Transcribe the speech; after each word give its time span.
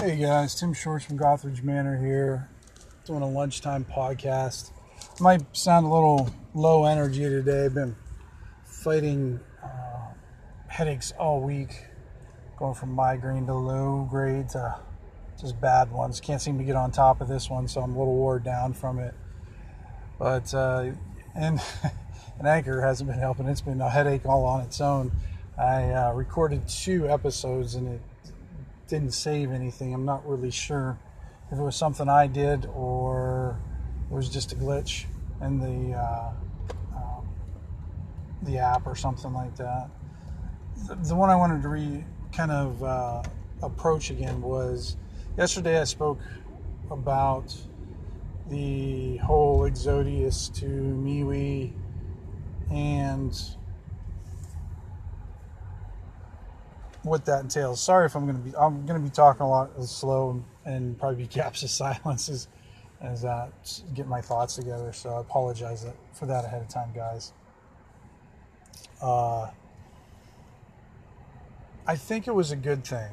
Hey 0.00 0.14
guys, 0.14 0.54
Tim 0.54 0.74
Shorts 0.74 1.04
from 1.04 1.18
Gothridge 1.18 1.64
Manor 1.64 1.98
here, 1.98 2.48
doing 3.04 3.20
a 3.20 3.28
lunchtime 3.28 3.84
podcast. 3.84 4.70
Might 5.18 5.42
sound 5.56 5.86
a 5.86 5.88
little 5.88 6.30
low 6.54 6.84
energy 6.84 7.22
today. 7.24 7.66
Been 7.66 7.96
fighting 8.64 9.40
uh, 9.60 10.12
headaches 10.68 11.12
all 11.18 11.40
week, 11.40 11.84
going 12.56 12.74
from 12.74 12.92
migraine 12.92 13.44
to 13.46 13.54
low 13.54 14.06
grade 14.08 14.50
to 14.50 14.78
just 15.40 15.60
bad 15.60 15.90
ones. 15.90 16.20
Can't 16.20 16.40
seem 16.40 16.58
to 16.58 16.64
get 16.64 16.76
on 16.76 16.92
top 16.92 17.20
of 17.20 17.26
this 17.26 17.50
one, 17.50 17.66
so 17.66 17.80
I'm 17.80 17.96
a 17.96 17.98
little 17.98 18.14
wore 18.14 18.38
down 18.38 18.74
from 18.74 19.00
it. 19.00 19.14
But 20.16 20.54
uh, 20.54 20.92
and 21.34 21.60
an 22.38 22.46
anchor 22.46 22.82
hasn't 22.82 23.10
been 23.10 23.18
helping. 23.18 23.48
It's 23.48 23.62
been 23.62 23.80
a 23.80 23.90
headache 23.90 24.26
all 24.26 24.44
on 24.44 24.60
its 24.60 24.80
own. 24.80 25.10
I 25.58 25.90
uh, 25.90 26.12
recorded 26.12 26.68
two 26.68 27.08
episodes 27.08 27.74
and 27.74 27.88
it 27.88 28.00
didn't 28.88 29.12
save 29.12 29.52
anything. 29.52 29.92
I'm 29.94 30.04
not 30.04 30.26
really 30.28 30.50
sure 30.50 30.98
if 31.52 31.58
it 31.58 31.62
was 31.62 31.76
something 31.76 32.08
I 32.08 32.26
did 32.26 32.66
or 32.74 33.58
it 34.10 34.14
was 34.14 34.28
just 34.28 34.52
a 34.52 34.56
glitch 34.56 35.04
in 35.42 35.58
the 35.58 35.96
uh, 35.96 36.32
um, 36.96 37.28
the 38.42 38.58
app 38.58 38.86
or 38.86 38.96
something 38.96 39.32
like 39.32 39.54
that. 39.56 39.90
The, 40.86 40.94
the 40.96 41.14
one 41.14 41.30
I 41.30 41.36
wanted 41.36 41.62
to 41.62 41.68
re 41.68 42.04
kind 42.32 42.50
of 42.50 42.82
uh, 42.82 43.22
approach 43.62 44.10
again 44.10 44.40
was 44.40 44.96
yesterday. 45.36 45.80
I 45.80 45.84
spoke 45.84 46.20
about 46.90 47.54
the 48.48 49.18
whole 49.18 49.60
Exodius 49.60 50.52
to 50.54 50.64
MeWe 50.66 51.70
and 52.70 53.38
what 57.02 57.24
that 57.26 57.42
entails. 57.42 57.82
Sorry 57.82 58.06
if 58.06 58.14
I'm 58.14 58.24
going 58.24 58.36
to 58.36 58.50
be 58.50 58.56
I'm 58.56 58.86
going 58.86 59.00
to 59.00 59.04
be 59.04 59.12
talking 59.14 59.42
a 59.42 59.48
lot 59.48 59.70
slow 59.84 60.42
and 60.64 60.98
probably 60.98 61.24
be 61.24 61.26
gaps 61.32 61.62
of 61.62 61.70
silence 61.70 62.48
as 63.00 63.24
I 63.24 63.48
get 63.94 64.06
my 64.06 64.20
thoughts 64.20 64.56
together. 64.56 64.92
So 64.92 65.10
I 65.10 65.20
apologize 65.20 65.86
for 66.12 66.26
that 66.26 66.44
ahead 66.44 66.62
of 66.62 66.68
time, 66.68 66.90
guys. 66.94 67.32
Uh, 69.00 69.50
I 71.86 71.96
think 71.96 72.26
it 72.26 72.34
was 72.34 72.50
a 72.50 72.56
good 72.56 72.84
thing. 72.84 73.10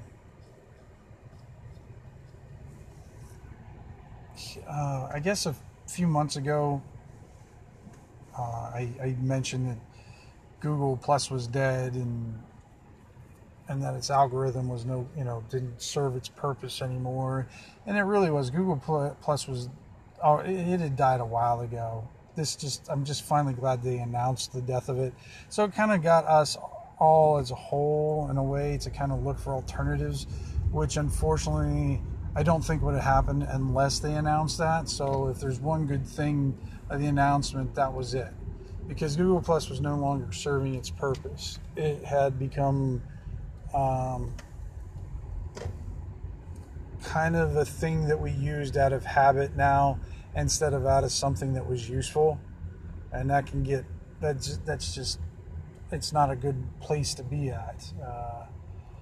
Uh, 4.67 5.09
I 5.13 5.19
guess 5.19 5.45
a 5.45 5.55
few 5.87 6.07
months 6.07 6.35
ago, 6.35 6.81
uh, 8.37 8.41
I, 8.41 8.89
I 9.01 9.15
mentioned 9.21 9.69
that 9.69 9.77
Google 10.59 10.97
Plus 10.97 11.29
was 11.29 11.47
dead 11.47 11.93
and 11.93 12.41
and 13.67 13.81
that 13.81 13.95
its 13.95 14.09
algorithm 14.09 14.69
was 14.69 14.85
no, 14.85 15.07
you 15.17 15.23
know, 15.23 15.43
didn't 15.49 15.81
serve 15.81 16.15
its 16.15 16.29
purpose 16.29 16.81
anymore. 16.81 17.47
And 17.85 17.97
it 17.97 18.03
really 18.03 18.29
was. 18.29 18.49
Google 18.49 18.77
Plus 19.21 19.47
was, 19.47 19.69
oh, 20.23 20.37
it 20.37 20.79
had 20.79 20.95
died 20.95 21.19
a 21.19 21.25
while 21.25 21.61
ago. 21.61 22.07
This 22.35 22.55
just, 22.55 22.87
I'm 22.89 23.05
just 23.05 23.23
finally 23.23 23.53
glad 23.53 23.81
they 23.81 23.97
announced 23.97 24.53
the 24.53 24.61
death 24.61 24.89
of 24.89 24.99
it. 24.99 25.13
So 25.49 25.63
it 25.63 25.73
kind 25.73 25.91
of 25.91 26.03
got 26.03 26.25
us 26.25 26.57
all 26.99 27.37
as 27.37 27.51
a 27.51 27.55
whole, 27.55 28.27
in 28.29 28.37
a 28.37 28.43
way, 28.43 28.77
to 28.81 28.89
kind 28.89 29.11
of 29.11 29.23
look 29.23 29.39
for 29.39 29.53
alternatives, 29.53 30.27
which 30.71 30.97
unfortunately 30.97 32.01
I 32.35 32.43
don't 32.43 32.63
think 32.63 32.81
would 32.83 32.95
have 32.95 33.03
happened 33.03 33.47
unless 33.49 33.99
they 33.99 34.13
announced 34.13 34.57
that. 34.59 34.89
So 34.89 35.29
if 35.29 35.39
there's 35.39 35.59
one 35.59 35.87
good 35.87 36.05
thing 36.05 36.57
of 36.89 36.99
the 36.99 37.07
announcement, 37.07 37.73
that 37.75 37.91
was 37.91 38.13
it. 38.13 38.31
Because 38.87 39.15
Google 39.15 39.41
Plus 39.41 39.69
was 39.69 39.81
no 39.81 39.95
longer 39.95 40.31
serving 40.31 40.75
its 40.75 40.89
purpose. 40.89 41.59
It 41.75 42.03
had 42.03 42.37
become 42.37 43.01
um, 43.75 44.33
kind 47.03 47.35
of 47.35 47.55
a 47.57 47.65
thing 47.65 48.07
that 48.07 48.19
we 48.19 48.31
used 48.31 48.77
out 48.77 48.93
of 48.93 49.05
habit 49.05 49.55
now 49.55 49.99
instead 50.35 50.73
of 50.73 50.85
out 50.85 51.03
of 51.03 51.11
something 51.11 51.53
that 51.53 51.67
was 51.67 51.89
useful. 51.89 52.39
And 53.11 53.29
that 53.29 53.45
can 53.45 53.63
get 53.63 53.85
that's 54.19 54.57
that's 54.65 54.95
just 54.95 55.19
it's 55.91 56.11
not 56.11 56.31
a 56.31 56.35
good 56.35 56.63
place 56.79 57.13
to 57.15 57.23
be 57.23 57.49
at. 57.49 57.93
Uh, 58.03 58.45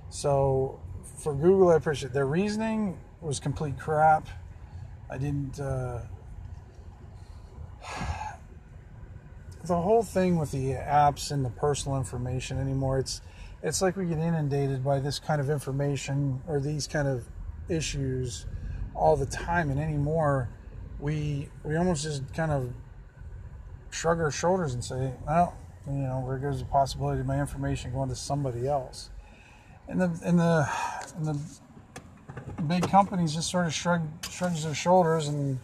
so 0.09 0.79
for 1.17 1.33
google 1.33 1.69
i 1.69 1.75
appreciate 1.75 2.13
their 2.13 2.25
reasoning 2.25 2.97
was 3.21 3.39
complete 3.39 3.79
crap. 3.79 4.27
I 5.09 5.17
didn't 5.17 5.59
uh, 5.59 5.99
the 9.65 9.75
whole 9.75 10.03
thing 10.03 10.37
with 10.37 10.51
the 10.51 10.73
apps 10.73 11.31
and 11.31 11.45
the 11.45 11.49
personal 11.49 11.97
information 11.97 12.59
anymore 12.59 12.99
it's 12.99 13.21
it's 13.63 13.81
like 13.81 13.95
we 13.95 14.05
get 14.05 14.19
inundated 14.19 14.83
by 14.83 14.99
this 14.99 15.19
kind 15.19 15.41
of 15.41 15.49
information 15.49 16.41
or 16.47 16.59
these 16.59 16.85
kind 16.85 17.07
of 17.07 17.25
issues 17.69 18.45
all 18.93 19.15
the 19.15 19.25
time 19.25 19.71
and 19.71 19.79
anymore 19.79 20.49
we 20.99 21.49
we 21.63 21.75
almost 21.75 22.03
just 22.03 22.31
kind 22.33 22.51
of 22.51 22.71
shrug 23.89 24.19
our 24.19 24.31
shoulders 24.31 24.73
and 24.73 24.83
say 24.83 25.13
well 25.25 25.57
you 25.87 25.93
know 25.93 26.23
there 26.27 26.37
goes 26.37 26.59
the 26.59 26.65
possibility 26.65 27.19
of 27.19 27.25
my 27.25 27.39
information 27.39 27.91
going 27.91 28.09
to 28.09 28.15
somebody 28.15 28.67
else? 28.67 29.09
And 29.87 29.99
the 29.99 30.19
and 30.23 30.39
the 30.39 30.69
and 31.17 31.25
the 31.25 32.61
big 32.63 32.87
companies 32.89 33.33
just 33.33 33.51
sort 33.51 33.65
of 33.65 33.73
shrug 33.73 34.01
shrugs 34.29 34.63
their 34.63 34.73
shoulders 34.73 35.27
and 35.27 35.59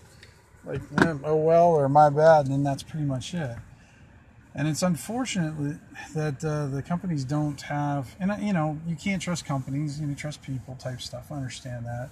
like 0.65 0.81
eh, 1.01 1.15
oh 1.23 1.37
well 1.37 1.67
or 1.67 1.87
my 1.87 2.09
bad 2.09 2.45
and 2.45 2.53
then 2.53 2.63
that's 2.63 2.83
pretty 2.83 3.05
much 3.05 3.33
it 3.33 3.55
and 4.55 4.67
it's 4.67 4.81
unfortunate 4.81 5.79
that 6.15 6.43
uh, 6.43 6.67
the 6.67 6.81
companies 6.81 7.23
don't 7.23 7.61
have 7.61 8.15
and 8.19 8.31
you 8.43 8.53
know 8.53 8.79
you 8.87 8.95
can't 8.95 9.21
trust 9.21 9.45
companies 9.45 9.99
you 9.99 10.07
know 10.07 10.15
trust 10.15 10.41
people 10.41 10.75
type 10.75 11.01
stuff 11.01 11.31
i 11.31 11.35
understand 11.35 11.85
that. 11.85 12.09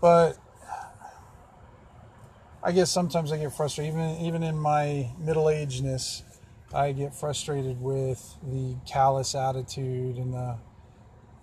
But 0.00 0.38
i 2.62 2.72
guess 2.72 2.90
sometimes 2.90 3.32
i 3.32 3.38
get 3.38 3.52
frustrated 3.52 3.94
even 3.94 4.16
even 4.20 4.42
in 4.42 4.56
my 4.56 5.10
middle-agedness 5.18 6.22
i 6.74 6.92
get 6.92 7.14
frustrated 7.14 7.80
with 7.80 8.36
the 8.42 8.76
callous 8.86 9.34
attitude 9.34 10.16
and 10.16 10.32
the 10.34 10.56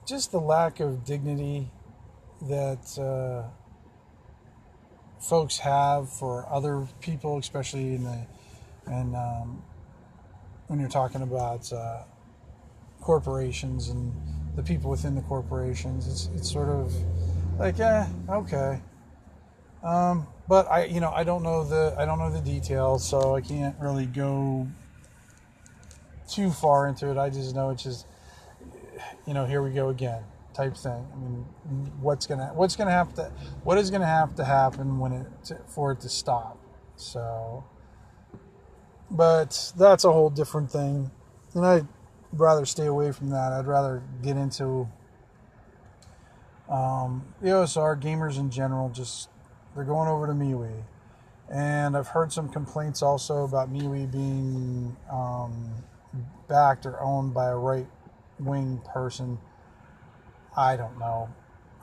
just 0.07 0.31
the 0.31 0.39
lack 0.39 0.79
of 0.79 1.03
dignity 1.03 1.71
that 2.41 2.99
uh, 2.99 3.47
folks 5.19 5.59
have 5.59 6.09
for 6.11 6.45
other 6.51 6.87
people 6.99 7.37
especially 7.37 7.95
in 7.95 8.03
the 8.03 8.27
and 8.87 9.15
um, 9.15 9.63
when 10.67 10.79
you're 10.79 10.89
talking 10.89 11.21
about 11.21 11.71
uh, 11.71 12.03
corporations 13.01 13.89
and 13.89 14.13
the 14.55 14.63
people 14.63 14.89
within 14.89 15.15
the 15.15 15.21
corporations. 15.21 16.07
It's 16.07 16.29
it's 16.35 16.51
sort 16.51 16.69
of 16.69 16.93
like, 17.59 17.77
yeah, 17.77 18.07
okay. 18.29 18.81
Um, 19.83 20.27
but 20.47 20.69
I, 20.69 20.85
you 20.85 20.99
know, 20.99 21.11
I 21.11 21.23
don't 21.23 21.43
know 21.43 21.63
the 21.63 21.95
I 21.97 22.05
don't 22.05 22.19
know 22.19 22.31
the 22.31 22.41
details, 22.41 23.07
so 23.07 23.35
I 23.35 23.41
can't 23.41 23.75
really 23.79 24.05
go 24.05 24.67
too 26.27 26.49
far 26.49 26.87
into 26.87 27.09
it. 27.11 27.17
I 27.17 27.29
just 27.29 27.53
know 27.53 27.69
it's 27.69 27.83
just, 27.83 28.07
you 29.27 29.33
know, 29.33 29.45
here 29.45 29.61
we 29.61 29.71
go 29.71 29.89
again 29.89 30.23
type 30.55 30.75
thing. 30.75 31.05
I 31.11 31.15
mean, 31.17 31.45
what's 32.01 32.25
gonna 32.25 32.51
what's 32.55 32.75
gonna 32.75 32.91
have 32.91 33.13
to 33.15 33.31
what 33.63 33.77
is 33.77 33.91
gonna 33.91 34.05
have 34.05 34.35
to 34.35 34.45
happen 34.45 34.99
when 34.99 35.11
it 35.11 35.27
for 35.67 35.91
it 35.91 35.99
to 36.01 36.09
stop? 36.09 36.57
So 36.95 37.63
but 39.09 39.73
that's 39.77 40.03
a 40.03 40.11
whole 40.11 40.29
different 40.29 40.71
thing. 40.71 41.11
And 41.53 41.65
I'd 41.65 41.87
rather 42.33 42.65
stay 42.65 42.85
away 42.85 43.11
from 43.11 43.29
that. 43.29 43.53
I'd 43.53 43.67
rather 43.67 44.03
get 44.21 44.37
into 44.37 44.87
um, 46.69 47.25
the 47.41 47.49
OSR 47.49 48.01
gamers 48.01 48.37
in 48.37 48.49
general. 48.49 48.89
Just 48.89 49.29
they're 49.75 49.83
going 49.83 50.09
over 50.09 50.27
to 50.27 50.33
MeWe, 50.33 50.83
and 51.49 51.95
I've 51.95 52.09
heard 52.09 52.31
some 52.33 52.49
complaints 52.49 53.01
also 53.01 53.43
about 53.43 53.71
MeWe 53.71 54.11
being 54.11 54.95
um, 55.11 55.83
backed 56.47 56.85
or 56.85 57.01
owned 57.01 57.33
by 57.33 57.49
a 57.49 57.55
right 57.55 57.87
wing 58.39 58.81
person. 58.93 59.37
I 60.57 60.75
don't 60.75 60.97
know. 60.97 61.29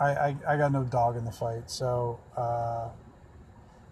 I, 0.01 0.07
I, 0.07 0.37
I, 0.49 0.57
got 0.57 0.73
no 0.73 0.83
dog 0.83 1.17
in 1.17 1.25
the 1.25 1.31
fight, 1.31 1.71
so. 1.71 2.19
Uh, 2.37 2.89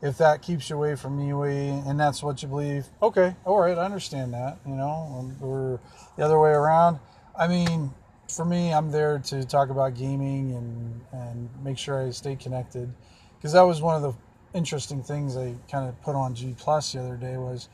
if 0.02 0.18
that 0.18 0.42
keeps 0.42 0.70
you 0.70 0.76
away 0.76 0.96
from 0.96 1.18
MeWe 1.18 1.86
and 1.88 2.00
that's 2.00 2.22
what 2.22 2.42
you 2.42 2.48
believe, 2.48 2.86
okay, 3.02 3.36
all 3.44 3.58
right, 3.58 3.76
I 3.76 3.84
understand 3.84 4.32
that, 4.34 4.58
you 4.66 4.74
know, 4.74 5.34
or 5.40 5.80
the 6.16 6.24
other 6.24 6.40
way 6.40 6.50
around. 6.50 6.98
I 7.38 7.48
mean, 7.48 7.92
for 8.28 8.44
me, 8.44 8.72
I'm 8.72 8.90
there 8.90 9.18
to 9.18 9.44
talk 9.44 9.70
about 9.70 9.94
gaming 9.94 10.52
and, 10.52 11.00
and 11.12 11.48
make 11.62 11.78
sure 11.78 12.06
I 12.06 12.10
stay 12.10 12.36
connected 12.36 12.92
because 13.36 13.52
that 13.52 13.62
was 13.62 13.82
one 13.82 13.96
of 13.96 14.02
the 14.02 14.14
interesting 14.56 15.02
things 15.02 15.36
I 15.36 15.54
kind 15.70 15.88
of 15.88 16.00
put 16.02 16.14
on 16.14 16.34
G 16.34 16.54
Plus 16.58 16.92
the 16.92 17.00
other 17.00 17.16
day 17.16 17.36
was, 17.36 17.68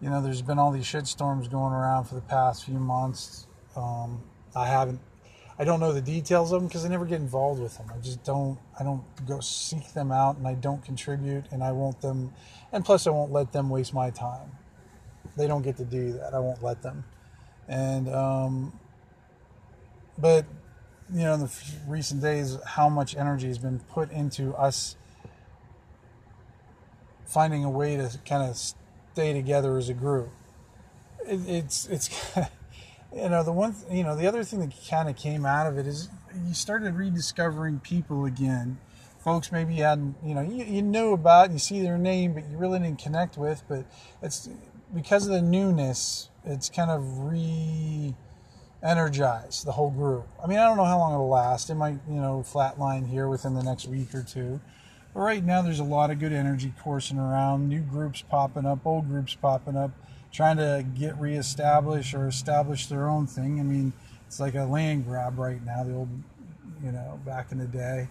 you 0.00 0.10
know, 0.10 0.20
there's 0.22 0.42
been 0.42 0.58
all 0.58 0.70
these 0.70 0.84
shitstorms 0.84 1.50
going 1.50 1.72
around 1.72 2.04
for 2.04 2.14
the 2.14 2.20
past 2.22 2.64
few 2.64 2.78
months. 2.78 3.46
Um, 3.76 4.22
I 4.54 4.66
haven't 4.66 5.00
I 5.58 5.64
don't 5.64 5.80
know 5.80 5.92
the 5.92 6.00
details 6.00 6.52
of 6.52 6.60
them 6.60 6.68
because 6.68 6.84
I 6.84 6.88
never 6.88 7.04
get 7.04 7.20
involved 7.20 7.60
with 7.60 7.76
them. 7.76 7.90
I 7.92 7.98
just 7.98 8.22
don't. 8.22 8.58
I 8.78 8.84
don't 8.84 9.02
go 9.26 9.40
seek 9.40 9.92
them 9.92 10.12
out, 10.12 10.36
and 10.36 10.46
I 10.46 10.54
don't 10.54 10.84
contribute, 10.84 11.44
and 11.50 11.64
I 11.64 11.72
won't 11.72 12.00
them. 12.00 12.32
And 12.72 12.84
plus, 12.84 13.06
I 13.06 13.10
won't 13.10 13.32
let 13.32 13.52
them 13.52 13.68
waste 13.68 13.92
my 13.92 14.10
time. 14.10 14.52
They 15.36 15.46
don't 15.46 15.62
get 15.62 15.76
to 15.78 15.84
do 15.84 16.12
that. 16.12 16.32
I 16.34 16.38
won't 16.38 16.62
let 16.62 16.82
them. 16.82 17.04
And 17.66 18.08
um, 18.08 18.72
but 20.16 20.46
you 21.12 21.20
know, 21.20 21.34
in 21.34 21.40
the 21.40 21.52
recent 21.86 22.20
days, 22.20 22.56
how 22.64 22.88
much 22.88 23.16
energy 23.16 23.48
has 23.48 23.58
been 23.58 23.80
put 23.80 24.10
into 24.12 24.54
us 24.54 24.96
finding 27.26 27.64
a 27.64 27.70
way 27.70 27.96
to 27.96 28.10
kind 28.26 28.48
of 28.48 28.56
stay 28.56 29.32
together 29.32 29.76
as 29.76 29.88
a 29.88 29.94
group. 29.94 30.30
It, 31.26 31.40
it's 31.46 31.86
it's 31.88 32.08
you 33.14 33.28
know 33.28 33.42
the 33.42 33.52
one 33.52 33.74
you 33.90 34.02
know 34.02 34.14
the 34.16 34.26
other 34.26 34.44
thing 34.44 34.60
that 34.60 34.72
kind 34.88 35.08
of 35.08 35.16
came 35.16 35.46
out 35.46 35.66
of 35.66 35.78
it 35.78 35.86
is 35.86 36.08
you 36.46 36.54
started 36.54 36.94
rediscovering 36.94 37.80
people 37.80 38.24
again. 38.24 38.78
Folks 39.18 39.50
maybe 39.50 39.74
you 39.74 39.84
hadn't 39.84 40.16
you 40.24 40.34
know 40.34 40.42
you, 40.42 40.64
you 40.64 40.82
knew 40.82 41.12
about 41.12 41.50
you 41.50 41.58
see 41.58 41.80
their 41.80 41.98
name, 41.98 42.34
but 42.34 42.48
you 42.48 42.56
really 42.56 42.78
didn't 42.78 43.00
connect 43.02 43.36
with. 43.36 43.62
But 43.68 43.84
it's 44.22 44.48
because 44.94 45.26
of 45.26 45.32
the 45.32 45.42
newness. 45.42 46.28
It's 46.44 46.68
kind 46.68 46.90
of 46.90 47.18
re 47.18 48.14
energized 48.82 49.66
the 49.66 49.72
whole 49.72 49.90
group. 49.90 50.26
I 50.42 50.46
mean, 50.46 50.58
I 50.58 50.64
don't 50.64 50.76
know 50.76 50.84
how 50.84 50.98
long 50.98 51.12
it'll 51.12 51.28
last. 51.28 51.70
It 51.70 51.74
might, 51.74 51.98
you 52.08 52.20
know, 52.20 52.44
flatline 52.46 53.08
here 53.08 53.28
within 53.28 53.54
the 53.54 53.62
next 53.62 53.86
week 53.88 54.14
or 54.14 54.22
two. 54.22 54.60
But 55.14 55.20
right 55.20 55.44
now, 55.44 55.62
there's 55.62 55.80
a 55.80 55.84
lot 55.84 56.10
of 56.10 56.18
good 56.18 56.32
energy 56.32 56.72
coursing 56.82 57.18
around, 57.18 57.68
new 57.68 57.80
groups 57.80 58.22
popping 58.22 58.66
up, 58.66 58.86
old 58.86 59.08
groups 59.08 59.34
popping 59.34 59.76
up, 59.76 59.90
trying 60.32 60.56
to 60.56 60.84
get 60.98 61.18
reestablished 61.18 62.14
or 62.14 62.28
establish 62.28 62.86
their 62.86 63.08
own 63.08 63.26
thing. 63.26 63.60
I 63.60 63.62
mean, 63.62 63.92
it's 64.26 64.40
like 64.40 64.54
a 64.54 64.64
land 64.64 65.06
grab 65.06 65.38
right 65.38 65.64
now, 65.64 65.84
the 65.84 65.94
old, 65.94 66.08
you 66.84 66.92
know, 66.92 67.18
back 67.24 67.52
in 67.52 67.58
the 67.58 67.66
day. 67.66 68.08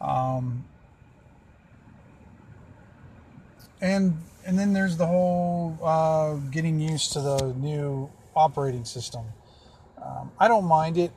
Um, 0.00 0.64
and 3.80 4.16
and 4.46 4.58
then 4.58 4.72
there's 4.72 4.96
the 4.96 5.06
whole 5.06 5.78
uh, 5.82 6.34
getting 6.50 6.80
used 6.80 7.12
to 7.12 7.20
the 7.20 7.52
new 7.54 8.10
operating 8.34 8.84
system. 8.84 9.24
Um, 10.02 10.32
I 10.38 10.48
don't 10.48 10.64
mind 10.64 10.96
it. 10.96 11.12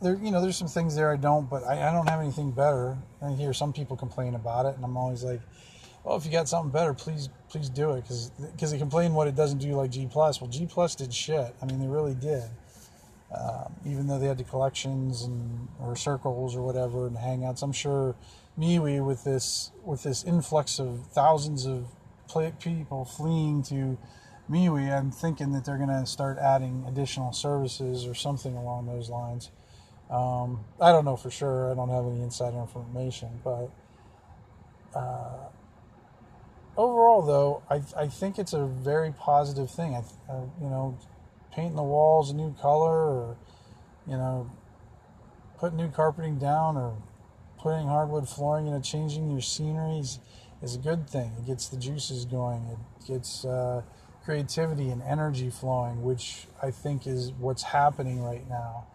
There, 0.00 0.16
you 0.16 0.30
know, 0.30 0.40
there's 0.40 0.56
some 0.56 0.68
things 0.68 0.96
there 0.96 1.12
I 1.12 1.16
don't, 1.16 1.48
but 1.48 1.64
I, 1.64 1.88
I 1.88 1.92
don't 1.92 2.08
have 2.08 2.20
anything 2.20 2.50
better. 2.50 2.96
I 3.20 3.32
hear 3.32 3.52
some 3.52 3.72
people 3.72 3.96
complain 3.96 4.34
about 4.34 4.66
it, 4.66 4.76
and 4.76 4.84
I'm 4.84 4.96
always 4.96 5.22
like, 5.22 5.40
well, 6.04 6.16
if 6.16 6.24
you 6.24 6.30
got 6.30 6.48
something 6.48 6.70
better, 6.70 6.94
please, 6.94 7.30
please 7.48 7.68
do 7.68 7.92
it, 7.92 8.02
because 8.02 8.30
because 8.52 8.70
they 8.70 8.78
complain 8.78 9.14
what 9.14 9.26
it 9.26 9.34
doesn't 9.34 9.58
do 9.58 9.72
like 9.72 9.90
G 9.90 10.06
Plus. 10.10 10.40
Well, 10.40 10.50
G 10.50 10.66
Plus 10.66 10.94
did 10.94 11.12
shit. 11.12 11.54
I 11.60 11.64
mean, 11.66 11.80
they 11.80 11.88
really 11.88 12.14
did. 12.14 12.44
Um, 13.34 13.74
even 13.84 14.06
though 14.06 14.18
they 14.18 14.26
had 14.26 14.38
the 14.38 14.44
collections 14.44 15.22
and 15.22 15.68
or 15.80 15.96
circles 15.96 16.54
or 16.54 16.62
whatever 16.62 17.06
and 17.06 17.16
hangouts, 17.16 17.62
I'm 17.62 17.72
sure 17.72 18.14
MeWe 18.58 19.04
with 19.04 19.24
this 19.24 19.72
with 19.82 20.02
this 20.02 20.22
influx 20.22 20.78
of 20.78 21.06
thousands 21.08 21.66
of 21.66 21.86
people 22.60 23.04
fleeing 23.04 23.62
to 23.62 23.96
MeWe, 24.50 24.92
I'm 24.92 25.10
thinking 25.10 25.52
that 25.52 25.64
they're 25.64 25.76
going 25.78 25.88
to 25.88 26.04
start 26.04 26.38
adding 26.38 26.84
additional 26.86 27.32
services 27.32 28.06
or 28.06 28.14
something 28.14 28.56
along 28.56 28.86
those 28.86 29.08
lines. 29.08 29.50
Um, 30.10 30.64
I 30.80 30.92
don't 30.92 31.04
know 31.04 31.16
for 31.16 31.30
sure. 31.30 31.70
I 31.70 31.74
don't 31.74 31.88
have 31.88 32.06
any 32.06 32.22
insider 32.22 32.58
information, 32.58 33.40
but 33.42 33.70
uh, 34.94 35.48
overall, 36.76 37.22
though, 37.22 37.62
I, 37.70 37.82
I 37.96 38.08
think 38.08 38.38
it's 38.38 38.52
a 38.52 38.66
very 38.66 39.12
positive 39.12 39.70
thing. 39.70 39.94
I, 39.94 40.32
uh, 40.32 40.42
you 40.60 40.68
know, 40.68 40.98
painting 41.52 41.76
the 41.76 41.82
walls 41.82 42.30
a 42.30 42.34
new 42.34 42.54
color, 42.54 42.92
or 42.92 43.36
you 44.06 44.16
know, 44.16 44.50
putting 45.58 45.76
new 45.76 45.88
carpeting 45.88 46.38
down, 46.38 46.76
or 46.76 46.96
putting 47.58 47.86
hardwood 47.86 48.28
flooring, 48.28 48.66
you 48.66 48.72
know, 48.72 48.80
changing 48.80 49.30
your 49.30 49.40
scenery 49.40 49.98
is, 49.98 50.18
is 50.62 50.74
a 50.76 50.78
good 50.78 51.08
thing. 51.08 51.32
It 51.38 51.46
gets 51.46 51.68
the 51.68 51.78
juices 51.78 52.24
going. 52.24 52.62
It 52.66 53.06
gets 53.06 53.44
uh, 53.44 53.82
creativity 54.24 54.90
and 54.90 55.02
energy 55.02 55.50
flowing, 55.50 56.02
which 56.02 56.46
I 56.62 56.70
think 56.70 57.06
is 57.06 57.32
what's 57.32 57.62
happening 57.62 58.22
right 58.22 58.48
now. 58.48 58.86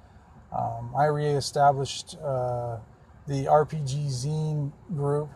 Um, 0.55 0.93
I 0.97 1.05
reestablished 1.05 2.17
uh, 2.23 2.77
the 3.27 3.45
RPG 3.45 4.07
Zine 4.07 4.71
group 4.95 5.29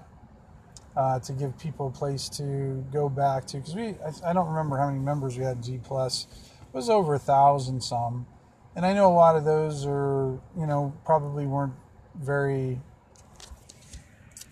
uh, 0.95 1.19
to 1.19 1.33
give 1.33 1.57
people 1.57 1.87
a 1.87 1.91
place 1.91 2.29
to 2.29 2.85
go 2.91 3.09
back 3.09 3.45
to 3.47 3.57
because 3.57 3.75
we 3.75 3.89
I, 3.89 4.29
I, 4.29 4.33
don't 4.33 4.47
remember 4.47 4.77
how 4.77 4.87
many 4.87 4.99
members 4.99 5.37
we 5.37 5.43
had 5.43 5.63
G 5.63 5.79
Plus. 5.83 6.27
It 6.61 6.75
was 6.75 6.89
over 6.89 7.15
a 7.15 7.19
thousand 7.19 7.81
some, 7.81 8.27
and 8.75 8.85
I 8.85 8.93
know 8.93 9.11
a 9.11 9.15
lot 9.15 9.35
of 9.35 9.43
those 9.43 9.85
are 9.85 10.39
you 10.57 10.67
know 10.67 10.93
probably 11.05 11.45
weren't 11.45 11.73
very 12.15 12.79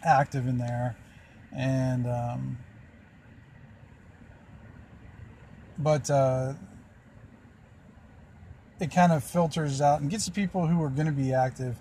active 0.04 0.48
in 0.48 0.58
there, 0.58 0.98
and 1.56 2.08
um, 2.08 2.58
but 5.78 6.10
uh, 6.10 6.54
it 8.80 8.92
kind 8.92 9.12
of 9.12 9.24
filters 9.24 9.80
out 9.80 10.02
and 10.02 10.10
gets 10.10 10.26
the 10.26 10.32
people 10.32 10.66
who 10.66 10.82
are 10.82 10.90
going 10.90 11.06
to 11.06 11.12
be 11.14 11.34
active 11.34 11.78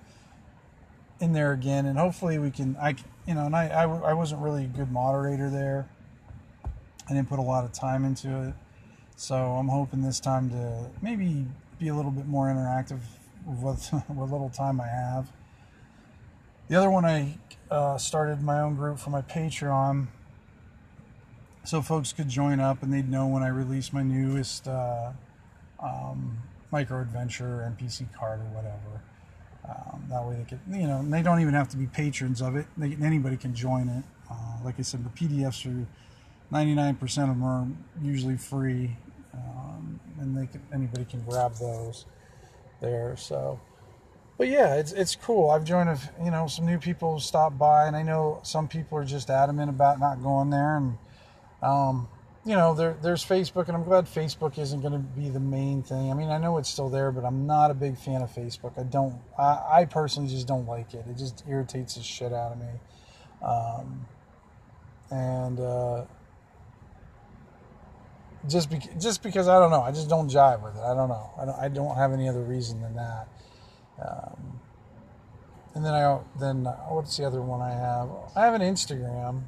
in 1.18 1.32
there 1.32 1.52
again. 1.52 1.86
And 1.86 1.98
hopefully 1.98 2.38
we 2.38 2.50
can 2.50 2.76
i 2.76 2.94
you 3.26 3.34
know 3.34 3.46
and 3.46 3.54
I, 3.54 3.68
I 3.68 3.82
i 3.84 4.12
wasn't 4.12 4.40
really 4.42 4.64
a 4.64 4.68
good 4.68 4.90
moderator 4.90 5.50
there. 5.50 5.88
I 7.08 7.14
didn't 7.14 7.28
put 7.28 7.38
a 7.38 7.42
lot 7.42 7.64
of 7.64 7.72
time 7.72 8.04
into 8.04 8.48
it. 8.48 8.54
So 9.16 9.36
i'm 9.36 9.68
hoping 9.68 10.02
this 10.02 10.20
time 10.20 10.50
to 10.50 10.90
maybe 11.02 11.46
be 11.78 11.88
a 11.88 11.94
little 11.94 12.10
bit 12.10 12.26
more 12.26 12.46
interactive 12.46 13.00
with 13.46 13.88
what 14.08 14.30
little 14.30 14.50
time 14.50 14.80
i 14.80 14.86
have. 14.86 15.30
The 16.68 16.76
other 16.76 16.90
one 16.90 17.04
i 17.04 17.38
uh, 17.70 17.98
started 17.98 18.42
my 18.42 18.60
own 18.60 18.74
group 18.74 18.98
for 18.98 19.10
my 19.10 19.22
patreon 19.22 20.08
so 21.64 21.82
folks 21.82 22.12
could 22.12 22.28
join 22.28 22.60
up 22.60 22.82
and 22.82 22.92
they'd 22.92 23.08
know 23.08 23.26
when 23.26 23.42
I 23.42 23.48
release 23.48 23.92
my 23.92 24.02
newest 24.02 24.66
uh, 24.66 25.12
um, 25.78 26.38
micro 26.70 27.00
adventure 27.00 27.72
NPC 27.76 28.12
card 28.14 28.40
or 28.40 28.44
whatever. 28.54 29.02
That 30.10 30.24
way 30.24 30.34
they 30.36 30.44
could, 30.44 30.60
you 30.70 30.88
know, 30.88 31.02
they 31.04 31.22
don't 31.22 31.40
even 31.40 31.54
have 31.54 31.68
to 31.68 31.76
be 31.76 31.86
patrons 31.86 32.42
of 32.42 32.56
it. 32.56 32.66
They, 32.76 32.96
anybody 33.00 33.36
can 33.36 33.54
join 33.54 33.88
it. 33.88 34.04
Uh, 34.28 34.64
like 34.64 34.74
I 34.78 34.82
said, 34.82 35.04
the 35.04 35.10
PDFs 35.10 35.66
are 35.66 35.86
99% 36.52 37.02
of 37.02 37.28
them 37.28 37.44
are 37.44 37.66
usually 38.02 38.36
free, 38.36 38.96
um, 39.32 40.00
and 40.18 40.36
they 40.36 40.46
can, 40.46 40.60
anybody 40.72 41.04
can 41.04 41.22
grab 41.22 41.54
those 41.54 42.06
there. 42.80 43.16
So, 43.16 43.60
but 44.36 44.48
yeah, 44.48 44.74
it's 44.74 44.90
it's 44.90 45.14
cool. 45.14 45.50
I've 45.50 45.64
joined, 45.64 45.88
a, 45.90 45.98
you 46.24 46.32
know, 46.32 46.48
some 46.48 46.66
new 46.66 46.78
people 46.78 47.20
stop 47.20 47.56
by, 47.56 47.86
and 47.86 47.94
I 47.94 48.02
know 48.02 48.40
some 48.42 48.66
people 48.66 48.98
are 48.98 49.04
just 49.04 49.30
adamant 49.30 49.70
about 49.70 50.00
not 50.00 50.22
going 50.22 50.50
there, 50.50 50.76
and 50.76 50.98
um, 51.62 52.08
you 52.44 52.56
know, 52.56 52.74
there, 52.74 52.96
there's 53.02 53.24
Facebook, 53.24 53.68
and 53.68 53.76
I'm 53.76 53.84
glad 53.84 54.06
Facebook 54.06 54.58
isn't 54.58 54.80
going 54.80 54.94
to 54.94 54.98
be 54.98 55.28
the 55.28 55.40
main 55.40 55.82
thing. 55.82 56.10
I 56.10 56.14
mean, 56.14 56.30
I 56.30 56.38
know 56.38 56.56
it's 56.56 56.70
still 56.70 56.88
there, 56.88 57.12
but 57.12 57.24
I'm 57.24 57.46
not 57.46 57.70
a 57.70 57.74
big 57.74 57.98
fan 57.98 58.22
of 58.22 58.30
Facebook. 58.30 58.78
I 58.78 58.84
don't, 58.84 59.20
I, 59.38 59.80
I 59.80 59.84
personally 59.84 60.30
just 60.30 60.46
don't 60.46 60.66
like 60.66 60.94
it. 60.94 61.04
It 61.08 61.18
just 61.18 61.44
irritates 61.46 61.96
the 61.96 62.02
shit 62.02 62.32
out 62.32 62.52
of 62.52 62.58
me. 62.58 62.68
Um, 63.42 64.06
and 65.10 65.60
uh, 65.60 66.04
just 68.48 68.70
just 68.98 69.22
because 69.22 69.48
I 69.48 69.58
don't 69.58 69.70
know, 69.70 69.82
I 69.82 69.90
just 69.90 70.08
don't 70.08 70.30
jive 70.30 70.62
with 70.62 70.76
it. 70.76 70.82
I 70.82 70.94
don't 70.94 71.08
know. 71.08 71.30
I 71.38 71.44
don't, 71.44 71.58
I 71.58 71.68
don't 71.68 71.96
have 71.96 72.12
any 72.12 72.28
other 72.28 72.42
reason 72.42 72.80
than 72.80 72.94
that. 72.94 73.28
Um, 74.02 74.60
and 75.74 75.84
then 75.84 75.94
I 75.94 76.20
then 76.38 76.66
uh, 76.66 76.72
what's 76.88 77.16
the 77.16 77.24
other 77.24 77.42
one 77.42 77.60
I 77.60 77.70
have? 77.70 78.08
I 78.36 78.44
have 78.44 78.54
an 78.54 78.62
Instagram 78.62 79.42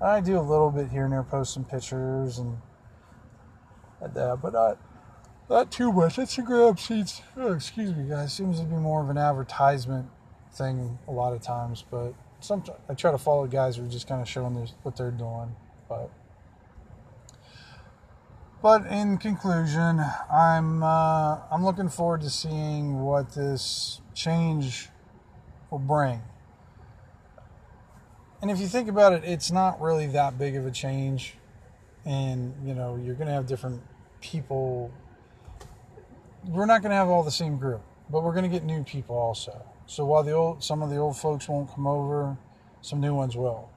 I 0.00 0.20
do 0.20 0.38
a 0.38 0.40
little 0.40 0.70
bit 0.70 0.90
here 0.90 1.04
and 1.04 1.12
there, 1.12 1.22
post 1.24 1.54
some 1.54 1.64
pictures 1.64 2.38
and 2.38 2.58
that, 4.00 4.38
but 4.40 4.52
not 4.52 4.78
not 5.50 5.72
too 5.72 5.92
much. 5.92 6.16
Instagram 6.16 6.78
seems, 6.78 7.22
oh, 7.36 7.52
excuse 7.52 7.94
me, 7.94 8.08
guys, 8.08 8.32
seems 8.32 8.60
to 8.60 8.66
be 8.66 8.76
more 8.76 9.02
of 9.02 9.08
an 9.08 9.18
advertisement 9.18 10.08
thing 10.52 10.98
a 11.08 11.10
lot 11.10 11.32
of 11.32 11.40
times. 11.40 11.84
But 11.90 12.12
sometimes 12.40 12.78
I 12.88 12.94
try 12.94 13.10
to 13.10 13.18
follow 13.18 13.46
guys 13.46 13.76
who 13.76 13.84
are 13.84 13.88
just 13.88 14.06
kind 14.06 14.20
of 14.20 14.28
showing 14.28 14.54
what 14.82 14.96
they're 14.96 15.10
doing. 15.10 15.56
But 15.88 16.10
but 18.62 18.86
in 18.86 19.18
conclusion, 19.18 20.00
I'm 20.30 20.82
uh, 20.82 21.38
I'm 21.50 21.64
looking 21.64 21.88
forward 21.88 22.20
to 22.20 22.30
seeing 22.30 23.00
what 23.00 23.34
this 23.34 24.00
change 24.14 24.90
will 25.70 25.78
bring 25.78 26.22
and 28.40 28.50
if 28.50 28.60
you 28.60 28.68
think 28.68 28.88
about 28.88 29.12
it, 29.12 29.24
it's 29.24 29.50
not 29.50 29.80
really 29.80 30.06
that 30.08 30.38
big 30.38 30.56
of 30.56 30.66
a 30.66 30.70
change. 30.70 31.34
And, 32.04 32.54
you 32.64 32.74
know, 32.74 32.96
you're 32.96 33.14
going 33.14 33.26
to 33.26 33.34
have 33.34 33.46
different 33.46 33.82
people. 34.20 34.90
We're 36.46 36.66
not 36.66 36.82
going 36.82 36.90
to 36.90 36.96
have 36.96 37.08
all 37.08 37.22
the 37.22 37.30
same 37.30 37.58
group, 37.58 37.82
but 38.08 38.22
we're 38.22 38.32
going 38.32 38.44
to 38.44 38.50
get 38.50 38.64
new 38.64 38.84
people 38.84 39.16
also. 39.16 39.64
So 39.86 40.04
while 40.04 40.22
the 40.22 40.32
old, 40.32 40.62
some 40.62 40.82
of 40.82 40.90
the 40.90 40.96
old 40.96 41.16
folks 41.16 41.48
won't 41.48 41.74
come 41.74 41.86
over, 41.86 42.36
some 42.80 43.00
new 43.00 43.14
ones 43.14 43.36
will, 43.36 43.70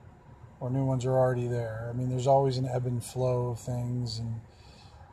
or 0.60 0.70
new 0.70 0.86
ones 0.86 1.06
are 1.06 1.18
already 1.18 1.48
there. 1.48 1.88
I 1.90 1.94
mean, 1.94 2.10
there's 2.10 2.28
always 2.28 2.58
an 2.58 2.68
ebb 2.68 2.86
and 2.86 3.04
flow 3.04 3.50
of 3.50 3.60
things, 3.60 4.20
and 4.20 4.42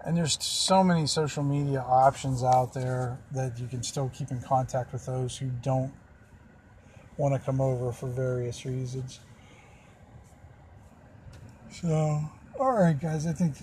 and 0.05 0.17
there's 0.17 0.43
so 0.43 0.85
many 0.85 1.07
social 1.07 1.43
media 1.43 1.81
options 1.81 2.45
out 2.45 2.73
there 2.73 3.19
that 3.33 3.59
you 3.59 3.67
can 3.67 3.83
still 3.83 4.11
keep 4.15 4.31
in 4.31 4.41
contact 4.41 4.93
with 4.93 5.05
those 5.07 5.37
who 5.37 5.51
don't 5.63 5.93
want 7.17 7.35
to 7.35 7.41
come 7.41 7.61
over 7.61 7.93
for 7.93 8.09
various 8.09 8.65
reasons. 8.65 9.21
So, 11.71 12.21
all 12.59 12.73
right, 12.73 12.99
guys, 12.99 13.27
I 13.27 13.33
think 13.33 13.55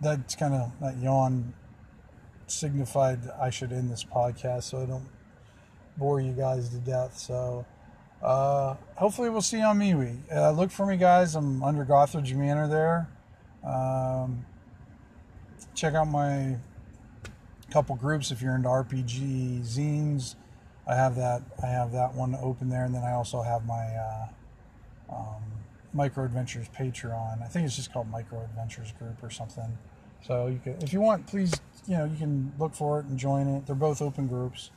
that's 0.00 0.34
kind 0.34 0.54
of 0.54 0.72
that 0.80 0.98
yawn 0.98 1.54
signified 2.46 3.20
I 3.40 3.50
should 3.50 3.72
end 3.72 3.90
this 3.90 4.04
podcast 4.04 4.64
so 4.64 4.82
I 4.82 4.86
don't 4.86 5.08
bore 5.96 6.20
you 6.20 6.32
guys 6.32 6.68
to 6.70 6.76
death. 6.76 7.16
So 7.16 7.64
uh, 8.22 8.74
hopefully 8.96 9.30
we'll 9.30 9.42
see 9.42 9.58
you 9.58 9.64
on 9.64 9.78
MeWe. 9.78 10.18
Uh, 10.34 10.50
look 10.50 10.70
for 10.70 10.86
me, 10.86 10.96
guys. 10.96 11.34
I'm 11.34 11.62
under 11.62 11.84
Gothridge 11.84 12.34
Manor 12.34 12.68
there. 12.68 13.08
Um, 13.64 14.44
check 15.74 15.94
out 15.94 16.08
my 16.08 16.56
couple 17.70 17.96
groups 17.96 18.30
if 18.30 18.42
you're 18.42 18.54
into 18.54 18.68
RPG 18.68 19.60
zines. 19.62 20.34
I 20.86 20.94
have 20.94 21.16
that. 21.16 21.42
I 21.62 21.66
have 21.66 21.92
that 21.92 22.14
one 22.14 22.36
open 22.40 22.68
there, 22.68 22.84
and 22.84 22.94
then 22.94 23.02
I 23.02 23.12
also 23.12 23.40
have 23.40 23.64
my 23.64 23.84
uh, 23.84 24.26
um, 25.10 25.42
Micro 25.94 26.24
Adventures 26.24 26.68
Patreon. 26.76 27.42
I 27.42 27.46
think 27.46 27.64
it's 27.64 27.76
just 27.76 27.92
called 27.92 28.10
Micro 28.10 28.42
Adventures 28.42 28.92
Group 28.98 29.22
or 29.22 29.30
something. 29.30 29.78
So 30.26 30.48
you 30.48 30.58
can, 30.62 30.76
if 30.82 30.92
you 30.92 31.00
want, 31.00 31.26
please, 31.26 31.52
you 31.86 31.96
know, 31.96 32.04
you 32.04 32.16
can 32.16 32.52
look 32.58 32.74
for 32.74 32.98
it 32.98 33.06
and 33.06 33.18
join 33.18 33.46
it. 33.46 33.66
They're 33.66 33.76
both 33.76 34.02
open 34.02 34.26
groups. 34.26 34.70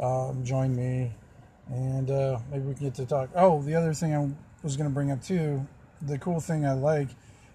Um, 0.00 0.44
join 0.44 0.76
me, 0.76 1.12
and 1.68 2.10
uh, 2.10 2.38
maybe 2.50 2.64
we 2.64 2.74
can 2.74 2.86
get 2.86 2.94
to 2.94 3.06
talk. 3.06 3.30
Oh, 3.34 3.60
the 3.62 3.74
other 3.74 3.92
thing 3.92 4.14
I 4.14 4.30
was 4.62 4.76
going 4.76 4.88
to 4.88 4.94
bring 4.94 5.10
up 5.10 5.22
too. 5.22 5.66
The 6.00 6.18
cool 6.18 6.38
thing 6.40 6.64
I 6.64 6.72
like 6.72 7.08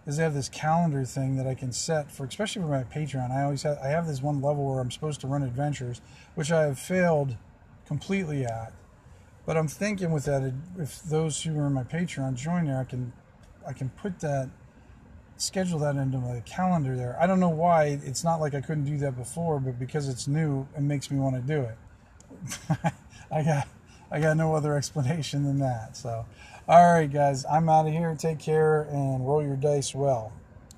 is 0.06 0.18
they 0.18 0.24
have 0.24 0.34
this 0.34 0.50
calendar 0.50 1.06
thing 1.06 1.38
that 1.38 1.48
I 1.48 1.56
can 1.56 1.72
set 1.72 2.12
for, 2.12 2.26
especially 2.26 2.64
for 2.64 2.68
my 2.68 2.84
Patreon. 2.84 3.32
I 3.32 3.44
always 3.44 3.64
have 3.64 3.78
I 3.78 3.88
have 3.88 4.08
this 4.08 4.22
one 4.22 4.42
level 4.42 4.66
where 4.66 4.82
I'm 4.82 4.92
supposed 4.92 5.22
to 5.22 5.28
run 5.28 5.42
adventures, 5.44 6.02
which 6.36 6.52
I 6.52 6.64
have 6.64 6.78
failed 6.78 7.38
completely 7.88 8.46
at. 8.46 8.74
But 9.46 9.58
I'm 9.58 9.68
thinking 9.68 10.12
with 10.12 10.26
that, 10.26 10.54
if 10.78 11.02
those 11.04 11.44
who 11.44 11.58
are 11.60 11.68
in 11.68 11.74
my 11.74 11.84
Patreon 11.84 12.36
join 12.36 12.66
there, 12.66 12.80
I 12.80 12.86
can 12.86 13.12
I 13.68 13.74
can 13.74 13.90
put 13.90 14.20
that 14.20 14.50
schedule 15.38 15.80
that 15.80 15.96
into 15.96 16.18
my 16.18 16.40
calendar 16.42 16.96
there. 16.96 17.18
I 17.20 17.28
don't 17.28 17.40
know 17.40 17.50
why. 17.50 18.00
It's 18.04 18.24
not 18.24 18.40
like 18.40 18.54
I 18.54 18.62
couldn't 18.62 18.86
do 18.86 18.98
that 19.00 19.18
before, 19.18 19.60
but 19.60 19.80
because 19.80 20.08
it's 20.08 20.28
new, 20.28 20.68
it 20.78 20.82
makes 20.82 21.12
me 21.12 21.20
want 21.20 21.36
to 21.36 21.42
do 21.42 21.62
it. 21.62 22.94
I 23.32 23.44
got 23.44 23.68
I 24.12 24.20
got 24.20 24.38
no 24.38 24.56
other 24.56 24.78
explanation 24.78 25.44
than 25.44 25.60
that. 25.60 25.98
So, 25.98 26.26
all 26.68 26.94
right, 26.94 27.12
guys, 27.12 27.46
I'm 27.46 27.68
out 27.68 27.88
of 27.88 27.94
here. 27.94 28.16
Take 28.18 28.40
care 28.40 28.84
and 28.84 29.28
roll 29.28 29.44
your 29.44 29.56
dice 29.56 29.94
well. 29.94 30.32